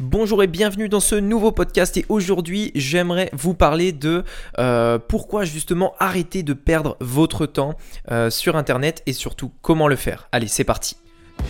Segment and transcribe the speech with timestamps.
[0.00, 4.24] Bonjour et bienvenue dans ce nouveau podcast et aujourd'hui j'aimerais vous parler de
[4.58, 7.74] euh, pourquoi justement arrêter de perdre votre temps
[8.10, 10.30] euh, sur internet et surtout comment le faire.
[10.32, 10.96] Allez c'est parti.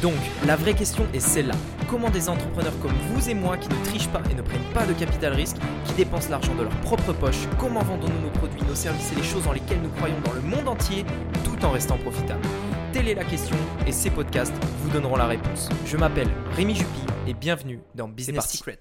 [0.03, 0.15] Donc
[0.49, 1.55] la vraie question est celle-là.
[1.89, 4.85] Comment des entrepreneurs comme vous et moi qui ne trichent pas et ne prennent pas
[4.85, 8.75] de capital risque, qui dépensent l'argent de leur propre poche, comment vendons-nous nos produits, nos
[8.75, 11.05] services et les choses dans lesquelles nous croyons dans le monde entier
[11.45, 12.43] tout en restant profitables?
[12.93, 14.53] Telle est la question et ces podcasts
[14.83, 15.69] vous donneront la réponse.
[15.87, 16.27] Je m'appelle
[16.57, 18.81] Rémi Jupy et bienvenue dans Business Secrets.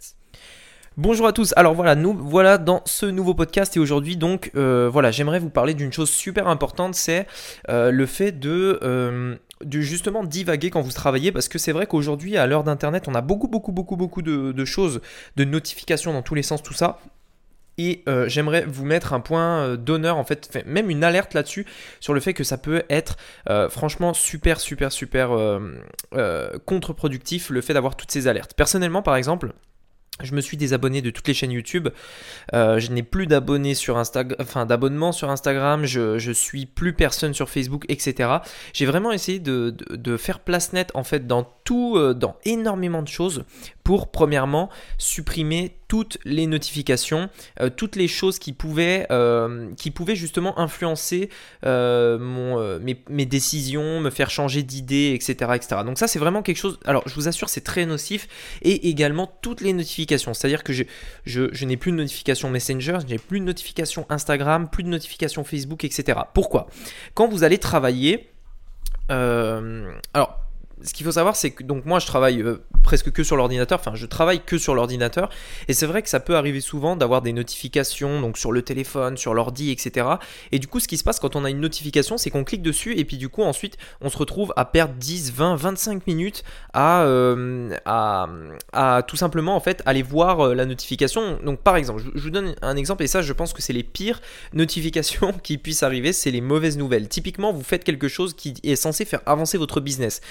[0.98, 1.54] Bonjour à tous.
[1.56, 5.52] Alors voilà, nous voilà dans ce nouveau podcast et aujourd'hui donc euh, voilà, j'aimerais vous
[5.52, 7.28] parler d'une chose super importante, c'est
[7.70, 11.86] euh, le fait de euh, de justement divaguer quand vous travaillez parce que c'est vrai
[11.86, 15.02] qu'aujourd'hui à l'heure d'internet on a beaucoup beaucoup beaucoup beaucoup de, choses,
[15.36, 17.00] de notifications dans tous les sens, tout ça.
[17.80, 21.66] Et euh, j'aimerais vous mettre un point euh, d'honneur, en fait, même une alerte là-dessus,
[22.02, 23.16] sur le fait que ça peut être
[23.50, 25.30] euh, franchement super, super, super
[26.66, 28.54] contre-productif, le fait d'avoir toutes ces alertes.
[28.54, 29.54] Personnellement, par exemple,
[30.22, 31.88] je me suis désabonné de toutes les chaînes YouTube.
[32.52, 34.68] je n'ai plus d'abonnés sur Instagram, enfin
[35.14, 35.86] sur Instagram.
[35.86, 38.30] Je, je suis plus personne sur Facebook, etc.
[38.74, 43.08] J'ai vraiment essayé de, de, faire place nette en fait dans tout, dans énormément de
[43.08, 43.46] choses
[43.90, 47.28] pour premièrement supprimer toutes les notifications,
[47.60, 51.32] euh, toutes les choses qui pouvaient, euh, qui pouvaient justement influencer
[51.66, 55.82] euh, mon, mes, décisions, me faire changer d'idée, etc., etc.
[55.84, 58.28] Donc ça c'est vraiment quelque chose, alors je vous assure c'est très nocif,
[58.62, 60.84] et également toutes les notifications, c'est-à-dire que je,
[61.26, 65.44] je, n'ai plus de notifications Messenger, je n'ai plus de notifications Instagram, plus de notifications
[65.44, 66.20] Facebook, etc.
[66.36, 66.68] Pourquoi?
[67.16, 68.30] Quand vous allez travailler,
[69.10, 70.39] alors
[70.84, 73.80] ce qu'il faut savoir, c'est que donc moi je travaille euh, presque que sur l'ordinateur,
[73.80, 75.30] enfin je travaille que sur l'ordinateur,
[75.68, 79.18] et c'est vrai que ça peut arriver souvent d'avoir des notifications donc sur le téléphone,
[79.18, 80.08] sur l'ordi, etc.
[80.52, 82.62] Et du coup, ce qui se passe quand on a une notification, c'est qu'on clique
[82.62, 86.44] dessus, et puis du coup ensuite on se retrouve à perdre 10, 20, 25 minutes
[86.74, 88.28] à, euh, à,
[88.72, 91.40] à, tout simplement en fait aller voir euh, la notification.
[91.44, 93.84] Donc par exemple, je, vous donne un exemple, et ça je pense que c'est les
[93.84, 94.22] pires
[94.54, 97.10] notifications qui puissent arriver, c'est les mauvaises nouvelles.
[97.10, 100.22] Typiquement, vous faites quelque chose qui est censé faire avancer votre business.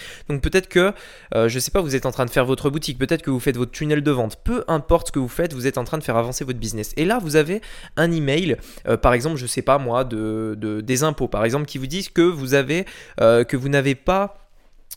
[0.41, 0.93] Peut-être que,
[1.35, 3.41] euh, je sais pas, vous êtes en train de faire votre boutique, peut-être que vous
[3.41, 5.99] faites votre tunnel de vente, peu importe ce que vous faites, vous êtes en train
[5.99, 6.93] de faire avancer votre business.
[6.97, 7.61] Et là, vous avez
[7.97, 8.57] un email,
[8.87, 12.11] euh, par exemple, je sais pas moi, de, des impôts, par exemple, qui vous disent
[12.19, 14.48] euh, que vous n'avez pas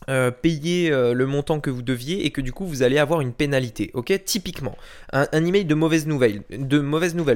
[0.08, 3.20] euh, payer euh, le montant que vous deviez et que du coup vous allez avoir
[3.20, 3.90] une pénalité.
[3.94, 4.76] Ok, typiquement
[5.12, 6.42] un, email de mauvaise nouvelle.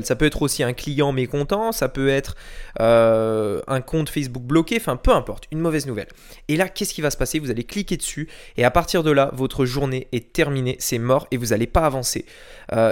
[0.05, 2.35] Ça peut être aussi un client mécontent, ça peut être
[2.81, 6.09] euh, un compte Facebook bloqué, enfin peu importe, une mauvaise nouvelle.
[6.49, 7.39] Et là, qu'est-ce qui va se passer?
[7.39, 11.27] Vous allez cliquer dessus et à partir de là, votre journée est terminée, c'est mort
[11.31, 12.27] et vous n'allez pas avancer.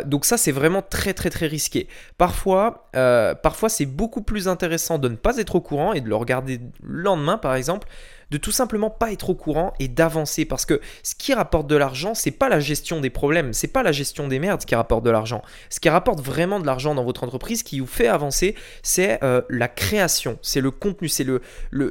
[0.06, 1.88] donc ça, c'est vraiment très très très risqué.
[2.18, 2.88] Parfois
[3.68, 7.02] c'est beaucoup plus intéressant de ne pas être au courant et de le regarder le
[7.02, 7.88] lendemain, par exemple
[8.34, 11.76] de tout simplement pas être au courant et d'avancer parce que ce qui rapporte de
[11.76, 15.04] l'argent, c'est pas la gestion des problèmes, c'est pas la gestion des merdes qui rapporte
[15.04, 15.40] de l'argent.
[15.70, 19.42] Ce qui rapporte vraiment de l'argent dans votre entreprise, qui vous fait avancer, c'est euh,
[19.50, 21.42] la création, c'est le contenu, c'est le,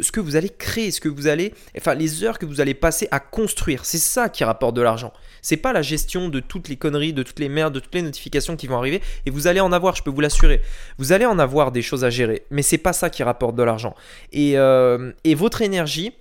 [0.02, 2.74] ce que vous allez créer, ce que vous allez, enfin les heures que vous allez
[2.74, 3.86] passer à construire.
[3.86, 5.14] C'est ça qui rapporte de l'argent.
[5.42, 8.02] C'est pas la gestion de toutes les conneries, de toutes les merdes, de toutes les
[8.02, 9.02] notifications qui vont arriver.
[9.26, 10.60] Et vous allez en avoir, je peux vous l'assurer.
[10.98, 13.64] Vous allez en avoir des choses à gérer, mais c'est pas ça qui rapporte de
[13.64, 13.96] l'argent.
[14.34, 16.12] Et, euh, et votre énergie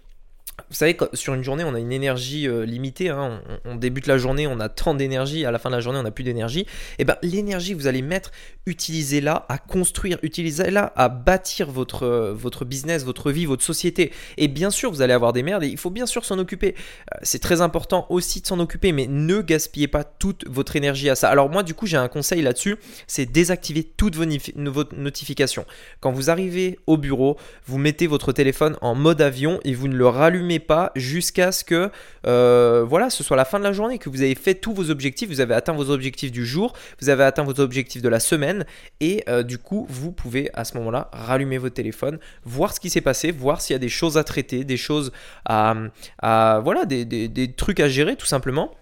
[0.73, 3.11] vous savez, sur une journée, on a une énergie euh, limitée.
[3.11, 3.43] Hein.
[3.67, 5.45] On, débute la journée, on a tant d'énergie.
[5.45, 6.61] À la fin de la journée, on n'a plus d'énergie.
[6.61, 6.67] Et
[7.01, 8.31] eh bien, l'énergie, vous allez mettre,
[8.65, 14.13] utilisez-la à construire, utilisez-la à bâtir votre, euh, votre business, votre vie, votre société.
[14.39, 16.75] Et bien sûr, vous allez avoir des merdes et il faut bien sûr s'en occuper.
[17.13, 21.11] Euh, c'est très important aussi de s'en occuper, mais ne gaspillez pas toute votre énergie
[21.11, 21.29] à ça.
[21.29, 24.25] Alors, moi, du coup, j'ai un conseil là-dessus c'est désactiver toutes vos,
[24.71, 25.67] vos notifications.
[26.01, 29.97] Quand vous arrivez au bureau, vous mettez votre téléphone en mode avion et vous ne
[29.97, 31.91] le rallumez pas jusqu'à ce que
[32.27, 34.91] euh, voilà, ce soit la fin de la journée, que vous avez fait tous vos
[34.91, 38.21] objectifs, vous avez atteint vos objectifs du jour, vous avez atteint vos objectifs de la
[38.21, 38.65] semaine,
[39.01, 42.91] et euh, du coup, vous pouvez à ce moment-là rallumer votre téléphone, voir ce qui
[42.91, 45.13] s'est passé, voir s'il y a des choses à traiter, des choses
[45.45, 45.75] à,
[46.63, 48.73] voilà, des trucs à gérer tout simplement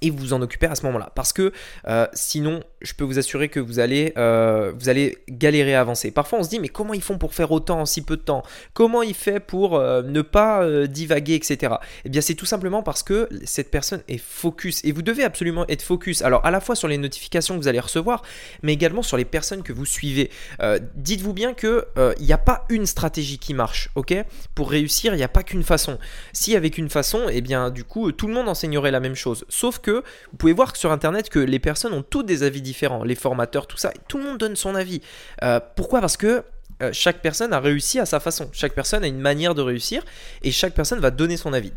[0.00, 1.10] et vous en occupez à ce moment-là.
[1.14, 1.52] Parce que
[1.86, 6.10] euh, sinon, je peux vous assurer que vous allez, euh, vous allez galérer à avancer.
[6.10, 8.22] Parfois, on se dit, mais comment ils font pour faire autant en si peu de
[8.22, 8.42] temps?
[8.72, 11.74] Comment il fait pour euh, ne pas divaguer, etc.
[12.04, 14.84] Eh bien, c'est tout simplement parce que cette personne est focus.
[14.84, 16.22] Et vous devez absolument être focus.
[16.22, 18.22] Alors, à la fois sur les notifications que vous allez recevoir,
[18.62, 20.30] mais également sur les personnes que vous suivez.
[20.94, 21.82] Dites-vous bien qu'il
[22.20, 24.14] n'y a pas une stratégie qui marche, ok?
[24.54, 25.98] Pour réussir, il n'y a pas qu'une façon.
[26.32, 29.44] Si avec une façon, eh bien, du coup, tout le monde enseignerait la même chose.
[29.48, 33.04] Sauf que vous pouvez voir sur internet que les personnes ont tous des avis différents,
[33.04, 35.00] les formateurs, tout ça, tout le monde donne son avis.
[35.42, 36.00] Euh, pourquoi?
[36.00, 36.42] Parce que
[36.82, 40.02] euh, chaque personne a réussi à sa façon, chaque personne a une manière de réussir
[40.42, 41.72] et chaque personne va donner son avis.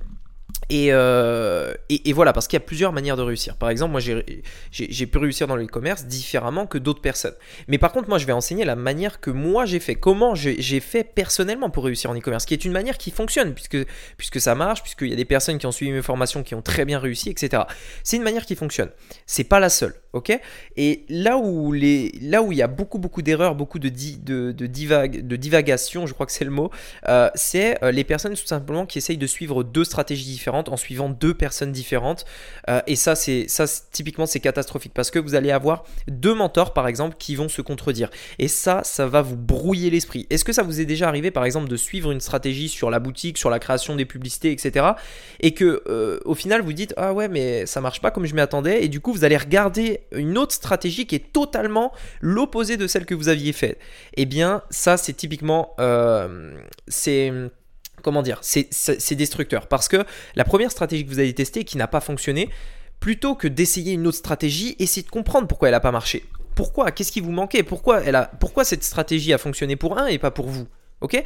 [0.72, 3.56] Euh, et, et, voilà, parce qu'il y a plusieurs manières de réussir.
[3.56, 7.36] Par exemple, moi, j'ai pu réussir dans le e-commerce différemment que d'autres personnes.
[7.68, 10.80] Mais par contre, moi, je vais enseigner la manière que moi j'ai fait, comment j'ai
[10.80, 13.78] fait personnellement pour réussir en e-commerce, qui est une manière qui fonctionne, puisque,
[14.18, 16.62] puisque ça marche, puisqu'il y a des personnes qui ont suivi mes formations qui ont
[16.62, 17.64] très bien réussi, etc.
[18.04, 18.90] C'est une manière qui fonctionne.
[19.26, 20.40] C'est pas la seule, ok?
[20.78, 24.52] Et là où, les, là où il y a beaucoup, beaucoup d'erreurs, beaucoup de, de,
[24.52, 26.72] de, divague, de divagation, je crois que c'est le mot,
[27.08, 30.78] euh, c'est euh, les personnes tout simplement qui essayent de suivre deux stratégies différentes en
[30.78, 32.26] suivant deux personnes différentes.
[32.70, 36.74] Euh, et ça, c'est ça typiquement, c'est catastrophique parce que vous allez avoir deux mentors,
[36.74, 38.10] par exemple, qui vont se contredire.
[38.40, 40.28] Et ça, ça va vous brouiller l'esprit.
[40.30, 43.00] Est-ce que ça vous est déjà arrivé, par exemple, de suivre une stratégie sur la
[43.00, 44.86] boutique, sur la création des publicités, etc.
[45.40, 48.36] Et que euh, au final, vous dites ah ouais, mais ça marche pas comme je
[48.36, 48.84] m'y attendais.
[48.84, 51.92] Et du coup, vous allez regarder une autre stratégie qui est totalement
[52.22, 53.80] l'opposé de celle que vous aviez faite.
[54.16, 56.56] Eh bien, ça, c'est typiquement, euh,
[56.88, 57.32] c'est
[58.04, 59.68] comment dire, c'est destructeur.
[59.68, 60.06] Parce que
[60.36, 62.50] la première stratégie que vous avez testée qui n'a pas fonctionné,
[63.00, 66.26] plutôt que d'essayer une autre stratégie, essayez de comprendre pourquoi elle n'a pas marché.
[66.54, 66.92] Pourquoi?
[66.92, 67.64] Qu'est-ce qui vous manquait?
[67.64, 70.68] Pourquoi, elle a, pourquoi cette stratégie a fonctionné pour un et pas pour vous?
[71.02, 71.22] Ok?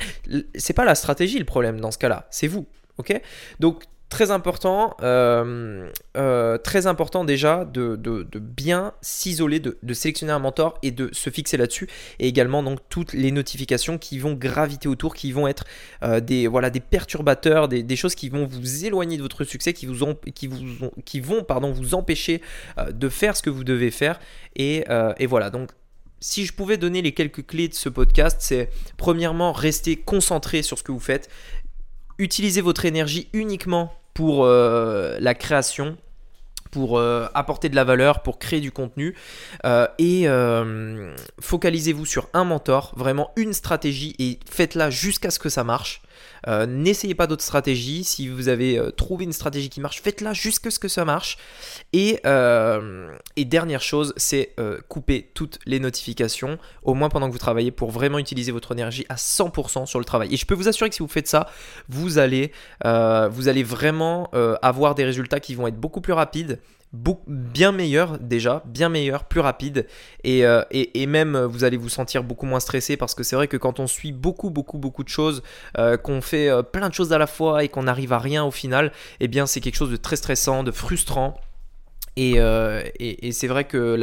[0.55, 2.65] C'est pas la stratégie le problème dans ce cas-là, c'est vous.
[2.97, 3.19] Ok?
[3.59, 7.97] Donc Très important, euh, euh, très important déjà de,
[8.39, 11.89] bien s'isoler, de, sélectionner un mentor et de se fixer là-dessus.
[12.19, 15.65] Et également donc toutes les notifications qui vont graviter autour, qui vont être
[16.03, 19.85] euh, des, voilà, des perturbateurs, des, choses qui vont vous éloigner de votre succès, qui,
[19.85, 22.41] vous qui, vous qui vont pardon, vous empêcher
[22.89, 24.21] de faire ce que vous devez faire.
[24.55, 24.85] Et,
[25.17, 25.71] et voilà, donc
[26.19, 30.77] si je pouvais donner les quelques clés de ce podcast, c'est premièrement rester concentré sur
[30.77, 31.29] ce que vous faites
[32.17, 35.97] utilisez votre énergie uniquement pour euh, la création
[36.71, 39.15] pour euh, apporter de la valeur, pour créer du contenu.
[39.65, 40.27] Euh, et
[41.39, 46.01] focalisez-vous sur un mentor, vraiment une stratégie, et faites-la jusqu'à ce que ça marche.
[46.47, 48.03] Euh, n'essayez pas d'autres stratégies.
[48.03, 51.37] Si vous avez euh, trouvé une stratégie qui marche, faites-la jusqu'à ce que ça marche.
[51.93, 54.55] Et, euh, dernière chose, c'est
[54.89, 59.05] couper toutes les notifications, au moins pendant que vous travaillez, pour vraiment utiliser votre énergie
[59.07, 60.33] à 100% sur le travail.
[60.33, 61.49] Et je peux vous assurer que si vous faites ça,
[61.87, 62.51] vous allez
[62.83, 64.29] vraiment
[64.61, 66.59] avoir des résultats qui vont être beaucoup plus rapides
[66.93, 69.87] bien meilleur déjà, bien meilleur, plus rapide.
[70.25, 73.47] Euh, et, et, même vous allez vous sentir beaucoup moins stressé parce que c'est vrai
[73.47, 75.43] que quand on suit beaucoup beaucoup beaucoup de choses,
[75.77, 78.43] euh, qu'on fait euh, plein de choses à la fois et qu'on n'arrive à rien
[78.43, 81.39] au final, eh bien c'est quelque chose de très stressant, de frustrant
[82.17, 83.95] euh, et, c'est vrai que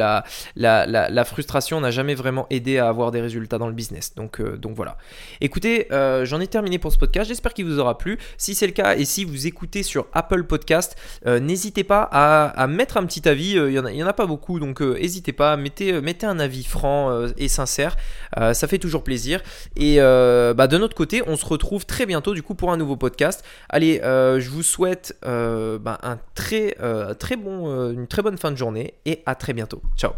[0.55, 4.13] la, frustration n'a jamais vraiment aidé à avoir des résultats dans le business.
[4.15, 4.97] Donc, euh, voilà.
[5.41, 7.27] Écoutez, euh, j'en ai terminé pour ce podcast.
[7.27, 8.17] J'espère qu'il vous aura plu.
[8.37, 10.95] Si c'est le cas et si vous écoutez sur Apple Podcast,
[11.25, 13.51] n'hésitez pas à, mettre un petit avis.
[13.51, 15.57] Il n'y en, a pas beaucoup, donc n'hésitez pas.
[15.57, 17.95] Mettez, mettez un avis franc et sincère.
[18.35, 19.41] ça fait toujours plaisir.
[19.75, 22.95] Et bah, de notre côté, on se retrouve très bientôt du coup pour un nouveau
[22.95, 23.43] podcast.
[23.69, 26.75] Allez, je vous souhaite bah, un très,
[27.19, 29.81] très bon, très bonne fin de journée et à très bientôt.
[29.95, 30.11] Ciao